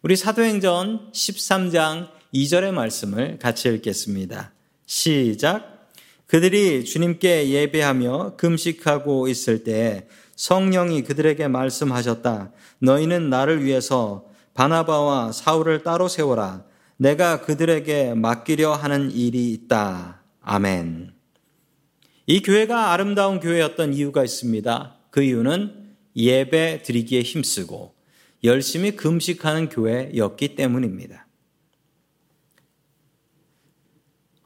우리 0.03 0.15
사도행전 0.15 1.11
13장 1.13 2.16
2절의 2.37 2.72
말씀을 2.72 3.38
같이 3.38 3.68
읽겠습니다. 3.68 4.53
시작. 4.85 5.88
그들이 6.27 6.85
주님께 6.85 7.49
예배하며 7.49 8.37
금식하고 8.37 9.29
있을 9.29 9.64
때 9.64 10.07
성령이 10.35 11.05
그들에게 11.05 11.49
말씀하셨다. 11.49 12.53
너희는 12.81 13.31
나를 13.31 13.64
위해서 13.64 14.27
바나바와 14.53 15.33
사울을 15.33 15.83
따로 15.83 16.09
세워라. 16.09 16.64
내가 16.99 17.40
그들에게 17.40 18.14
맡기려 18.14 18.72
하는 18.72 19.11
일이 19.11 19.53
있다. 19.53 20.22
아멘. 20.42 21.12
이 22.27 22.42
교회가 22.42 22.92
아름다운 22.92 23.40
교회였던 23.40 23.94
이유가 23.94 24.25
있습니다. 24.25 24.96
그 25.11 25.22
이유는 25.22 25.87
예배 26.16 26.83
드리기에 26.83 27.22
힘쓰고 27.22 27.94
열심히 28.44 28.96
금식하는 28.96 29.68
교회였기 29.68 30.55
때문입니다. 30.55 31.26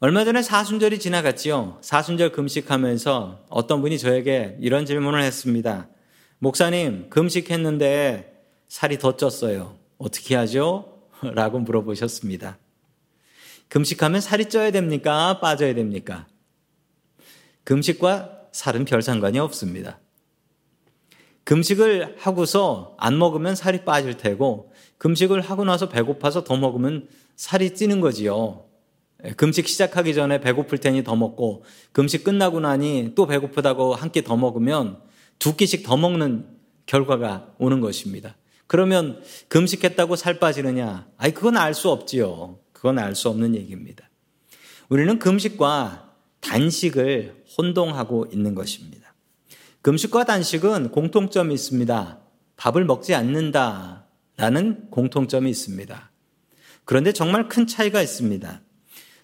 얼마 0.02 0.24
전에 0.24 0.40
사순절이 0.40 0.98
지나갔지요. 0.98 1.76
사순절 1.82 2.32
금식하면서 2.32 3.44
어떤 3.50 3.82
분이 3.82 3.98
저에게 3.98 4.56
이런 4.58 4.86
질문을 4.86 5.22
했습니다. 5.22 5.88
목사님, 6.38 7.10
금식했는데 7.10 8.32
살이 8.66 8.98
더 8.98 9.18
쪘어요. 9.18 9.76
어떻게 9.98 10.36
하죠? 10.36 11.02
라고 11.20 11.58
물어보셨습니다. 11.58 12.56
금식하면 13.68 14.22
살이 14.22 14.46
쪄야 14.46 14.70
됩니까? 14.70 15.38
빠져야 15.38 15.74
됩니까? 15.74 16.26
금식과 17.64 18.44
살은 18.52 18.86
별 18.86 19.02
상관이 19.02 19.38
없습니다. 19.38 20.00
금식을 21.44 22.16
하고서 22.18 22.96
안 22.98 23.18
먹으면 23.18 23.54
살이 23.54 23.84
빠질 23.84 24.16
테고, 24.16 24.72
금식을 24.96 25.42
하고 25.42 25.66
나서 25.66 25.90
배고파서 25.90 26.42
더 26.42 26.56
먹으면 26.56 27.06
살이 27.36 27.74
찌는 27.74 28.00
거지요. 28.00 28.69
예, 29.24 29.30
금식 29.32 29.68
시작하기 29.68 30.14
전에 30.14 30.40
배고플 30.40 30.78
테니 30.78 31.04
더 31.04 31.16
먹고 31.16 31.64
금식 31.92 32.24
끝나고 32.24 32.60
나니 32.60 33.12
또 33.14 33.26
배고프다고 33.26 33.94
한 33.94 34.10
끼 34.12 34.22
더 34.22 34.36
먹으면 34.36 34.98
두 35.38 35.56
끼씩 35.56 35.82
더 35.82 35.96
먹는 35.96 36.46
결과가 36.86 37.54
오는 37.58 37.80
것입니다. 37.80 38.36
그러면 38.66 39.20
금식했다고 39.48 40.16
살 40.16 40.38
빠지느냐? 40.38 41.08
아니 41.16 41.34
그건 41.34 41.56
알 41.56 41.74
수 41.74 41.90
없지요. 41.90 42.58
그건 42.72 42.98
알 42.98 43.14
수 43.14 43.28
없는 43.28 43.54
얘기입니다. 43.56 44.08
우리는 44.88 45.18
금식과 45.18 46.14
단식을 46.40 47.44
혼동하고 47.56 48.26
있는 48.32 48.54
것입니다. 48.54 49.14
금식과 49.82 50.24
단식은 50.24 50.90
공통점이 50.90 51.54
있습니다. 51.54 52.18
밥을 52.56 52.84
먹지 52.84 53.14
않는다라는 53.14 54.90
공통점이 54.90 55.50
있습니다. 55.50 56.10
그런데 56.84 57.12
정말 57.12 57.48
큰 57.48 57.66
차이가 57.66 58.02
있습니다. 58.02 58.60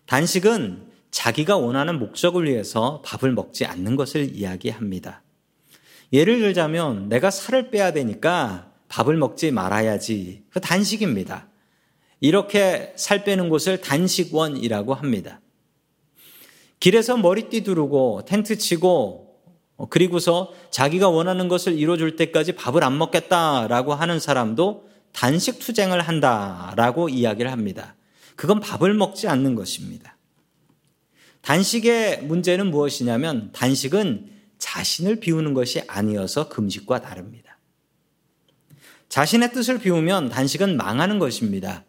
단식은 0.07 0.87
자기가 1.11 1.57
원하는 1.57 1.99
목적을 1.99 2.47
위해서 2.47 3.03
밥을 3.05 3.33
먹지 3.33 3.65
않는 3.65 3.97
것을 3.97 4.37
이야기합니다. 4.37 5.23
예를 6.13 6.39
들자면 6.39 7.09
내가 7.09 7.31
살을 7.31 7.71
빼야 7.71 7.93
되니까 7.93 8.71
밥을 8.89 9.17
먹지 9.17 9.51
말아야지. 9.51 10.45
그 10.51 10.61
단식입니다. 10.61 11.49
이렇게 12.21 12.93
살 12.97 13.25
빼는 13.25 13.49
곳을 13.49 13.81
단식원이라고 13.81 14.95
합니다. 14.95 15.41
길에서 16.81 17.17
머리띠 17.17 17.65
두르고 17.65 18.23
텐트 18.27 18.57
치고 18.59 19.27
어, 19.77 19.87
그리고서 19.89 20.53
자기가 20.71 21.09
원하는 21.09 21.49
것을 21.49 21.79
이루어줄 21.79 22.17
때까지 22.17 22.53
밥을 22.53 22.83
안 22.85 22.97
먹겠다라고 22.97 23.95
하는 23.95 24.21
사람도 24.21 24.89
단식 25.13 25.59
투쟁을 25.59 26.01
한다라고 26.01 27.09
이야기를 27.09 27.51
합니다. 27.51 27.96
그건 28.37 28.61
밥을 28.61 28.95
먹지 28.95 29.29
않는 29.29 29.55
것입니다. 29.55 30.17
단식의 31.41 32.23
문제는 32.23 32.71
무엇이냐면 32.71 33.51
단식은 33.53 34.31
자신을 34.59 35.21
비우는 35.21 35.55
것이 35.55 35.83
아니어서 35.87 36.49
금식과 36.49 37.01
다릅니다. 37.01 37.59
자신의 39.09 39.53
뜻을 39.53 39.79
비우면 39.79 40.29
단식은 40.29 40.77
망하는 40.77 41.19
것입니다. 41.19 41.85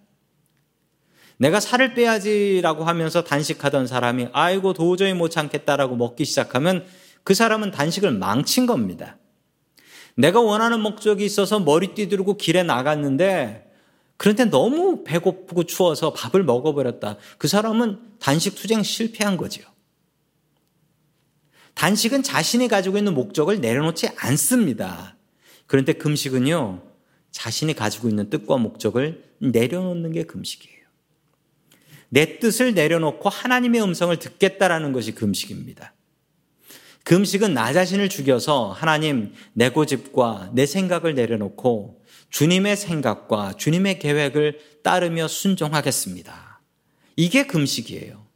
내가 1.37 1.59
살을 1.59 1.93
빼야지라고 1.93 2.83
하면서 2.83 3.23
단식하던 3.23 3.87
사람이 3.87 4.29
아이고 4.31 4.73
도저히 4.73 5.13
못 5.13 5.29
참겠다라고 5.29 5.95
먹기 5.95 6.25
시작하면 6.25 6.85
그 7.23 7.33
사람은 7.33 7.71
단식을 7.71 8.11
망친 8.11 8.65
겁니다. 8.65 9.17
내가 10.15 10.39
원하는 10.39 10.79
목적이 10.79 11.25
있어서 11.25 11.59
머리 11.59 11.93
띠들고 11.93 12.37
길에 12.37 12.63
나갔는데 12.63 13.66
그런데 14.17 14.45
너무 14.45 15.03
배고프고 15.03 15.63
추워서 15.63 16.11
밥을 16.13 16.43
먹어버렸다. 16.43 17.17
그 17.37 17.47
사람은 17.47 17.99
단식 18.19 18.55
투쟁 18.55 18.83
실패한 18.83 19.37
거지요. 19.37 19.65
단식은 21.75 22.23
자신이 22.23 22.67
가지고 22.67 22.97
있는 22.97 23.13
목적을 23.13 23.61
내려놓지 23.61 24.09
않습니다. 24.17 25.15
그런데 25.67 25.93
금식은요, 25.93 26.81
자신이 27.29 27.75
가지고 27.75 28.09
있는 28.09 28.31
뜻과 28.31 28.57
목적을 28.57 29.23
내려놓는 29.39 30.11
게 30.11 30.23
금식이에요. 30.23 30.77
내 32.09 32.39
뜻을 32.39 32.73
내려놓고 32.73 33.29
하나님의 33.29 33.83
음성을 33.83 34.17
듣겠다라는 34.17 34.93
것이 34.93 35.13
금식입니다. 35.13 35.93
금식은 37.07 37.53
나 37.53 37.71
자신을 37.71 38.09
죽여서 38.09 38.73
하나님 38.73 39.31
내 39.53 39.69
고집과 39.69 40.51
내 40.51 40.65
생각을 40.65 41.15
내려놓고 41.15 42.03
주님의 42.31 42.75
생각과 42.75 43.53
주님의 43.53 43.99
계획을 43.99 44.59
따르며 44.83 45.29
순종하겠습니다. 45.29 46.61
이게 47.15 47.47
금식이에요. 47.47 48.27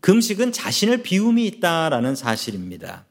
금식은 0.00 0.50
자신을 0.50 1.04
비움이 1.04 1.46
있다라는 1.46 2.16
사실입니다. 2.16 3.06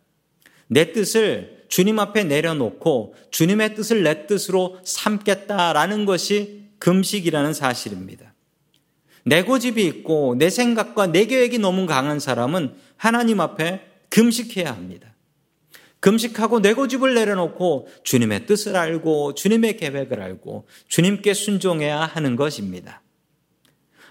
내 0.68 0.92
뜻을 0.92 1.64
주님 1.70 2.00
앞에 2.00 2.26
내려놓고 2.26 3.16
주님의 3.32 3.76
뜻을 3.76 4.04
내 4.04 4.28
뜻으로 4.28 4.80
삼겠다라는 4.84 6.04
것이 6.04 6.66
금식이라는 6.80 7.54
사실입니다. 7.54 8.34
내 9.26 9.44
고집이 9.44 9.86
있고 9.86 10.36
내 10.38 10.50
생각과 10.50 11.08
내 11.08 11.26
계획이 11.26 11.58
너무 11.58 11.86
강한 11.86 12.20
사람은 12.20 12.76
하나님 13.04 13.42
앞에 13.42 13.86
금식해야 14.08 14.72
합니다. 14.72 15.14
금식하고 16.00 16.62
내 16.62 16.74
고집을 16.74 17.14
내려놓고 17.14 17.90
주님의 18.06 18.46
뜻을 18.46 18.78
알고 18.78 19.36
주님의 19.36 19.76
계획을 19.76 20.22
알고 20.22 20.70
주님께 20.88 21.34
순종해야 21.34 22.00
하는 22.00 22.38
것입니다. 22.38 23.02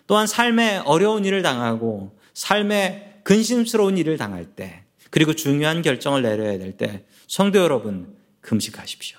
또한 0.06 0.26
삶에 0.26 0.82
어려운 0.84 1.24
일을 1.24 1.40
당하고 1.40 2.18
삶에 2.34 3.20
근심스러운 3.24 3.96
일을 3.96 4.18
당할 4.18 4.44
때 4.44 4.84
그리고 5.08 5.32
중요한 5.32 5.80
결정을 5.80 6.20
내려야 6.20 6.58
될 6.58 6.76
때 6.76 7.06
성도 7.26 7.60
여러분 7.60 8.14
금식하십시오. 8.42 9.18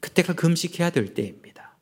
그때가 0.00 0.34
금식해야 0.34 0.90
될 0.90 1.14
때입니다. 1.14 1.78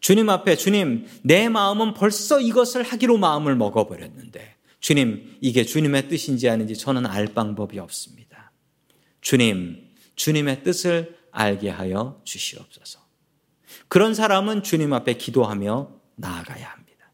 주님 0.00 0.28
앞에 0.28 0.56
주님 0.56 1.06
내 1.22 1.48
마음은 1.48 1.94
벌써 1.94 2.40
이것을 2.40 2.82
하기로 2.82 3.16
마음을 3.16 3.54
먹어버렸는데 3.54 4.55
주님 4.86 5.36
이게 5.40 5.64
주님의 5.64 6.08
뜻인지 6.08 6.48
아닌지 6.48 6.76
저는 6.76 7.06
알 7.06 7.26
방법이 7.26 7.80
없습니다. 7.80 8.52
주님, 9.20 9.84
주님의 10.14 10.62
뜻을 10.62 11.16
알게 11.32 11.70
하여 11.70 12.20
주시옵소서. 12.22 13.00
그런 13.88 14.14
사람은 14.14 14.62
주님 14.62 14.92
앞에 14.92 15.14
기도하며 15.14 15.90
나아가야 16.14 16.68
합니다. 16.68 17.12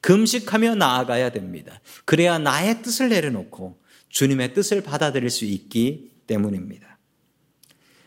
금식하며 0.00 0.76
나아가야 0.76 1.32
됩니다. 1.32 1.80
그래야 2.04 2.38
나의 2.38 2.82
뜻을 2.82 3.08
내려놓고 3.08 3.82
주님의 4.08 4.54
뜻을 4.54 4.84
받아들일 4.84 5.28
수 5.28 5.44
있기 5.44 6.12
때문입니다. 6.28 7.00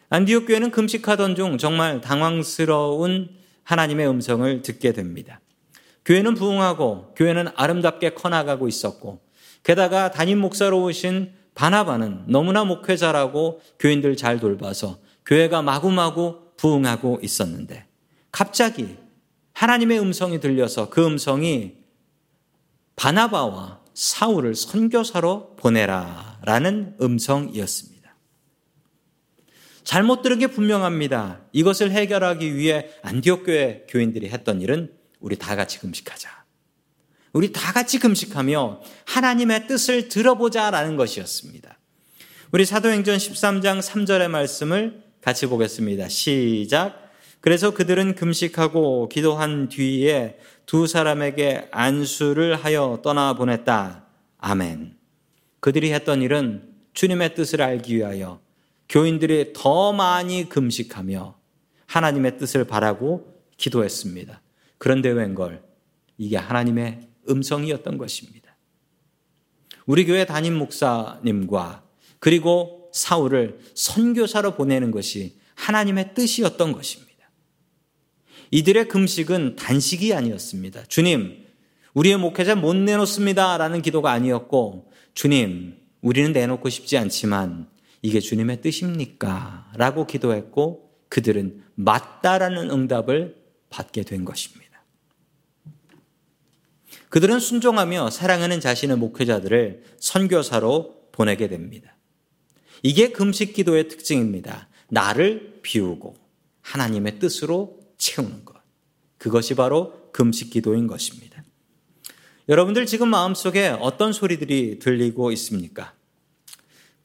안디옥 0.08 0.46
교회는 0.46 0.72
금식하던 0.72 1.36
중 1.36 1.58
정말 1.58 2.00
당황스러운 2.00 3.36
하나님의 3.64 4.08
음성을 4.08 4.62
듣게 4.62 4.94
됩니다. 4.94 5.42
교회는 6.06 6.36
부흥하고 6.36 7.14
교회는 7.16 7.48
아름답게 7.56 8.12
커나가고 8.14 8.68
있었고 8.68 9.22
게다가 9.64 10.12
담임 10.12 10.40
목사로 10.40 10.84
오신 10.84 11.34
바나바는 11.56 12.26
너무나 12.28 12.64
목회자라고 12.64 13.62
교인들 13.80 14.16
잘 14.16 14.40
돌봐서 14.40 15.00
교회가 15.26 15.62
마구마구 15.64 16.52
부흥하고 16.58 17.20
있었는데 17.24 17.86
갑자기 18.32 18.98
하나님의 19.54 20.00
음성이 20.00 20.40
들려서 20.40 20.90
그 20.90 21.06
음성이 21.06 21.78
바나바와 22.96 23.82
사울을 23.94 24.56
선교사로 24.56 25.56
보내라 25.56 26.40
라는 26.44 26.96
음성이었습니다. 27.02 27.96
잘못 29.84 30.22
들은 30.22 30.40
게 30.40 30.48
분명합니다. 30.48 31.42
이것을 31.54 31.92
해결하기 31.92 32.56
위해 32.56 32.90
안디옥 33.04 33.46
교회 33.46 33.86
교인들이 33.90 34.30
했던 34.30 34.62
일은 34.62 34.92
우리 35.20 35.36
다 35.38 35.56
같이 35.56 35.80
금식하자. 35.80 36.46
우리 37.34 37.52
다 37.52 37.74
같이 37.74 38.00
금식하며 38.00 38.82
하나님의 39.06 39.68
뜻을 39.68 40.08
들어보자라는 40.08 40.96
것이었습니다. 40.96 41.78
우리 42.52 42.66
사도행전 42.66 43.18
13장 43.18 43.82
3절의 43.82 44.30
말씀을 44.30 45.04
같이 45.22 45.48
보겠습니다. 45.48 46.08
시작. 46.08 47.12
그래서 47.42 47.72
그들은 47.72 48.16
금식하고 48.16 49.10
기도한 49.10 49.68
뒤에 49.70 50.38
두 50.66 50.88
사람에게 50.88 51.68
안수를 51.72 52.56
하여 52.56 53.02
떠나 53.04 53.34
보냈다. 53.34 54.06
아멘. 54.38 54.96
그들이 55.60 55.92
했던 55.92 56.22
일은 56.22 56.74
주님의 56.94 57.36
뜻을 57.36 57.62
알기 57.62 57.98
위하여 57.98 58.40
교인들이 58.88 59.54
더 59.54 59.92
많이 59.92 60.48
금식하며 60.48 61.38
하나님의 61.88 62.38
뜻을 62.38 62.66
바라고 62.66 63.42
기도했습니다. 63.58 64.42
그런데 64.86 65.10
웬걸 65.10 65.64
이게 66.20 66.38
하나님의 66.38 67.10
음성이었던 67.28 67.98
것입니다. 67.98 68.56
우리 69.88 70.06
교회 70.06 70.28
담임 70.28 70.54
목사님과 70.60 71.84
그리고 72.20 72.92
사울을 72.94 73.62
선교사로 73.74 74.54
보내는 74.54 74.92
것이 74.92 75.40
하나님의 75.56 76.14
뜻이었던 76.14 76.72
것입니다. 76.72 77.32
이들의 78.52 78.88
금식은 78.88 79.56
단식이 79.56 80.14
아니었습니다. 80.14 80.84
주님, 80.84 81.44
우리의 81.96 82.18
목회자 82.18 82.54
못 82.54 82.76
내놓습니다. 82.76 83.58
라는 83.58 83.82
기도가 83.82 84.12
아니었고, 84.12 84.92
주님, 85.16 85.80
우리는 86.02 86.32
내놓고 86.32 86.70
싶지 86.70 87.00
않지만 87.00 87.70
이게 88.04 88.20
주님의 88.20 88.62
뜻입니까? 88.62 89.72
라고 89.78 90.06
기도했고, 90.06 90.92
그들은 91.10 91.64
맞다라는 91.74 92.70
응답을 92.70 93.36
받게 93.72 94.04
된 94.04 94.26
것입니다. 94.26 94.65
그들은 97.16 97.40
순종하며 97.40 98.10
사랑하는 98.10 98.60
자신의 98.60 98.98
목회자들을 98.98 99.84
선교사로 100.00 101.12
보내게 101.14 101.48
됩니다. 101.48 101.96
이게 102.84 103.14
금식 103.14 103.54
기도의 103.54 103.88
특징입니다. 103.88 104.68
나를 104.90 105.60
비우고 105.62 106.14
하나님의 106.60 107.20
뜻으로 107.20 107.80
채우는 107.98 108.44
것. 108.44 108.58
그것이 109.18 109.56
바로 109.56 110.12
금식 110.12 110.50
기도인 110.50 110.88
것입니다. 110.88 111.42
여러분들 112.50 112.86
지금 112.86 113.08
마음속에 113.08 113.70
어떤 113.70 114.12
소리들이 114.12 114.80
들리고 114.80 115.32
있습니까? 115.32 115.94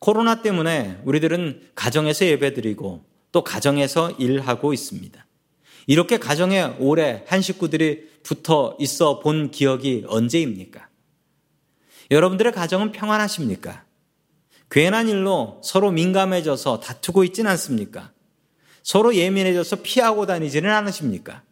코로나 0.01 0.43
때문에 0.43 1.03
우리들은 1.05 1.71
가정에서 1.77 2.27
예배드리고 2.27 3.05
또 3.31 3.45
가정에서 3.45 4.11
일하고 4.19 4.73
있습니다. 4.73 5.25
이렇게 5.87 6.19
가정에 6.19 6.65
오래 6.81 7.23
한 7.29 7.41
식구들이 7.41 8.10
붙어 8.23 8.77
있어 8.79 9.19
본 9.21 9.51
기억이 9.51 10.05
언제입니까? 10.07 10.89
여러분들의 12.11 12.53
가정은 12.53 12.93
평안하십니까? 12.93 13.85
괜한 14.71 15.09
일로 15.09 15.61
서로 15.65 15.91
민감해져서 15.91 16.81
다투고 16.81 17.25
있진 17.25 17.47
않습니까? 17.47 18.13
서로 18.83 19.15
예민해져서 19.15 19.77
피하고 19.83 20.27
다니지는 20.27 20.71
않으십니까? 20.71 21.43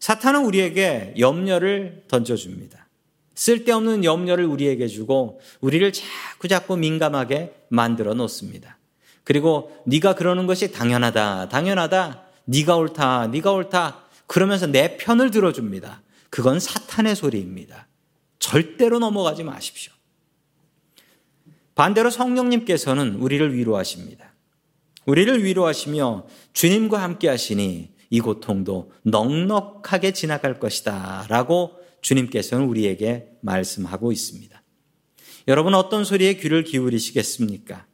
사탄은 0.00 0.44
우리에게 0.44 1.14
염려를 1.18 2.04
던져줍니다. 2.08 2.86
쓸데없는 3.34 4.04
염려를 4.04 4.44
우리에게 4.46 4.88
주고 4.88 5.40
우리를 5.60 5.92
자꾸 5.92 6.48
자꾸 6.48 6.76
민감하게 6.76 7.54
만들어 7.68 8.14
놓습니다. 8.14 8.78
그리고 9.22 9.70
네가 9.86 10.14
그러는 10.14 10.46
것이 10.46 10.72
당연하다, 10.72 11.48
당연하다, 11.48 12.24
네가 12.46 12.76
옳다, 12.76 13.26
네가 13.28 13.52
옳다. 13.52 14.07
그러면서 14.28 14.66
내 14.66 14.96
편을 14.96 15.32
들어줍니다. 15.32 16.02
그건 16.30 16.60
사탄의 16.60 17.16
소리입니다. 17.16 17.88
절대로 18.38 19.00
넘어가지 19.00 19.42
마십시오. 19.42 19.92
반대로 21.74 22.10
성령님께서는 22.10 23.14
우리를 23.16 23.54
위로하십니다. 23.54 24.34
우리를 25.06 25.42
위로하시며 25.42 26.26
주님과 26.52 27.02
함께 27.02 27.28
하시니 27.28 27.90
이 28.10 28.20
고통도 28.20 28.92
넉넉하게 29.04 30.12
지나갈 30.12 30.60
것이다. 30.60 31.26
라고 31.28 31.72
주님께서는 32.02 32.66
우리에게 32.66 33.28
말씀하고 33.40 34.12
있습니다. 34.12 34.62
여러분 35.48 35.74
어떤 35.74 36.04
소리에 36.04 36.34
귀를 36.34 36.64
기울이시겠습니까? 36.64 37.86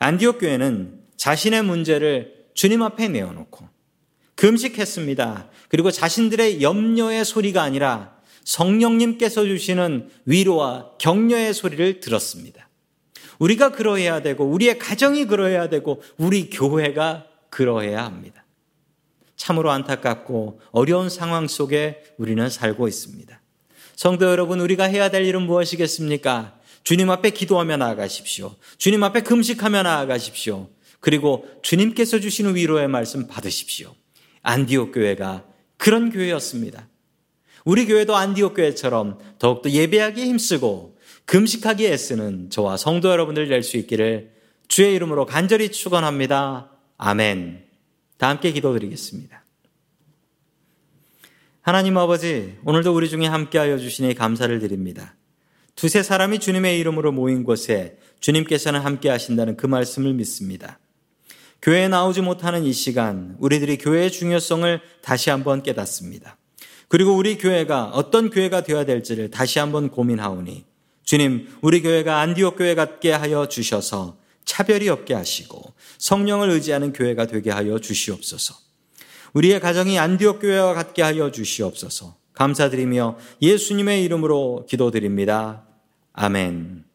안디옥 0.00 0.40
교회는 0.40 1.00
자신의 1.16 1.62
문제를 1.62 2.46
주님 2.54 2.82
앞에 2.82 3.08
내어놓고 3.08 3.68
금식했습니다. 4.38 5.50
그리고 5.68 5.90
자신들의 5.90 6.62
염려의 6.62 7.24
소리가 7.24 7.60
아니라 7.62 8.16
성령님께서 8.44 9.44
주시는 9.44 10.10
위로와 10.26 10.92
격려의 10.98 11.52
소리를 11.52 11.98
들었습니다. 11.98 12.68
우리가 13.40 13.72
그러해야 13.72 14.22
되고 14.22 14.44
우리의 14.44 14.78
가정이 14.78 15.26
그러해야 15.26 15.68
되고 15.68 16.02
우리 16.16 16.50
교회가 16.50 17.26
그러해야 17.50 18.04
합니다. 18.04 18.44
참으로 19.36 19.72
안타깝고 19.72 20.60
어려운 20.70 21.10
상황 21.10 21.48
속에 21.48 22.04
우리는 22.16 22.48
살고 22.48 22.86
있습니다. 22.86 23.40
성도 23.96 24.26
여러분, 24.26 24.60
우리가 24.60 24.84
해야 24.84 25.10
될 25.10 25.24
일은 25.24 25.42
무엇이겠습니까? 25.42 26.58
주님 26.84 27.10
앞에 27.10 27.30
기도하며 27.30 27.76
나아가십시오. 27.76 28.54
주님 28.78 29.02
앞에 29.02 29.22
금식하며 29.22 29.82
나아가십시오. 29.82 30.68
그리고 31.00 31.48
주님께서 31.62 32.20
주시는 32.20 32.54
위로의 32.54 32.86
말씀 32.86 33.26
받으십시오. 33.26 33.97
안디옥 34.48 34.92
교회가 34.92 35.44
그런 35.76 36.10
교회였습니다. 36.10 36.88
우리 37.66 37.84
교회도 37.84 38.16
안디옥 38.16 38.54
교회처럼 38.54 39.18
더욱더 39.38 39.68
예배하기에 39.68 40.24
힘쓰고 40.24 40.96
금식하기에 41.26 41.92
애쓰는 41.92 42.48
저와 42.48 42.78
성도 42.78 43.10
여러분들 43.10 43.48
될 43.48 43.62
수 43.62 43.76
있기를 43.76 44.32
주의 44.66 44.94
이름으로 44.94 45.26
간절히 45.26 45.70
축원합니다. 45.70 46.70
아멘. 46.96 47.64
다 48.16 48.30
함께 48.30 48.52
기도드리겠습니다. 48.52 49.44
하나님 51.60 51.98
아버지, 51.98 52.56
오늘도 52.64 52.94
우리 52.94 53.10
중에 53.10 53.26
함께하여 53.26 53.76
주시니 53.76 54.14
감사를 54.14 54.58
드립니다. 54.60 55.14
두세 55.76 56.02
사람이 56.02 56.38
주님의 56.38 56.78
이름으로 56.80 57.12
모인 57.12 57.44
곳에 57.44 57.98
주님께서는 58.20 58.80
함께 58.80 59.10
하신다는 59.10 59.58
그 59.58 59.66
말씀을 59.66 60.14
믿습니다. 60.14 60.78
교회에 61.62 61.88
나오지 61.88 62.20
못하는 62.22 62.64
이 62.64 62.72
시간, 62.72 63.36
우리들이 63.38 63.78
교회의 63.78 64.12
중요성을 64.12 64.80
다시 65.02 65.30
한번 65.30 65.62
깨닫습니다. 65.62 66.36
그리고 66.88 67.16
우리 67.16 67.36
교회가 67.36 67.90
어떤 67.94 68.30
교회가 68.30 68.62
되어야 68.62 68.84
될지를 68.84 69.30
다시 69.30 69.58
한번 69.58 69.90
고민하오니, 69.90 70.64
주님, 71.04 71.48
우리 71.62 71.82
교회가 71.82 72.20
안디옥 72.20 72.58
교회 72.58 72.74
같게 72.74 73.12
하여 73.12 73.48
주셔서 73.48 74.18
차별이 74.44 74.88
없게 74.88 75.14
하시고 75.14 75.74
성령을 75.98 76.50
의지하는 76.50 76.92
교회가 76.92 77.26
되게 77.26 77.50
하여 77.50 77.78
주시옵소서. 77.78 78.54
우리의 79.34 79.60
가정이 79.60 79.98
안디옥 79.98 80.40
교회와 80.40 80.74
같게 80.74 81.02
하여 81.02 81.30
주시옵소서. 81.30 82.16
감사드리며 82.32 83.18
예수님의 83.42 84.04
이름으로 84.04 84.66
기도드립니다. 84.68 85.66
아멘. 86.12 86.87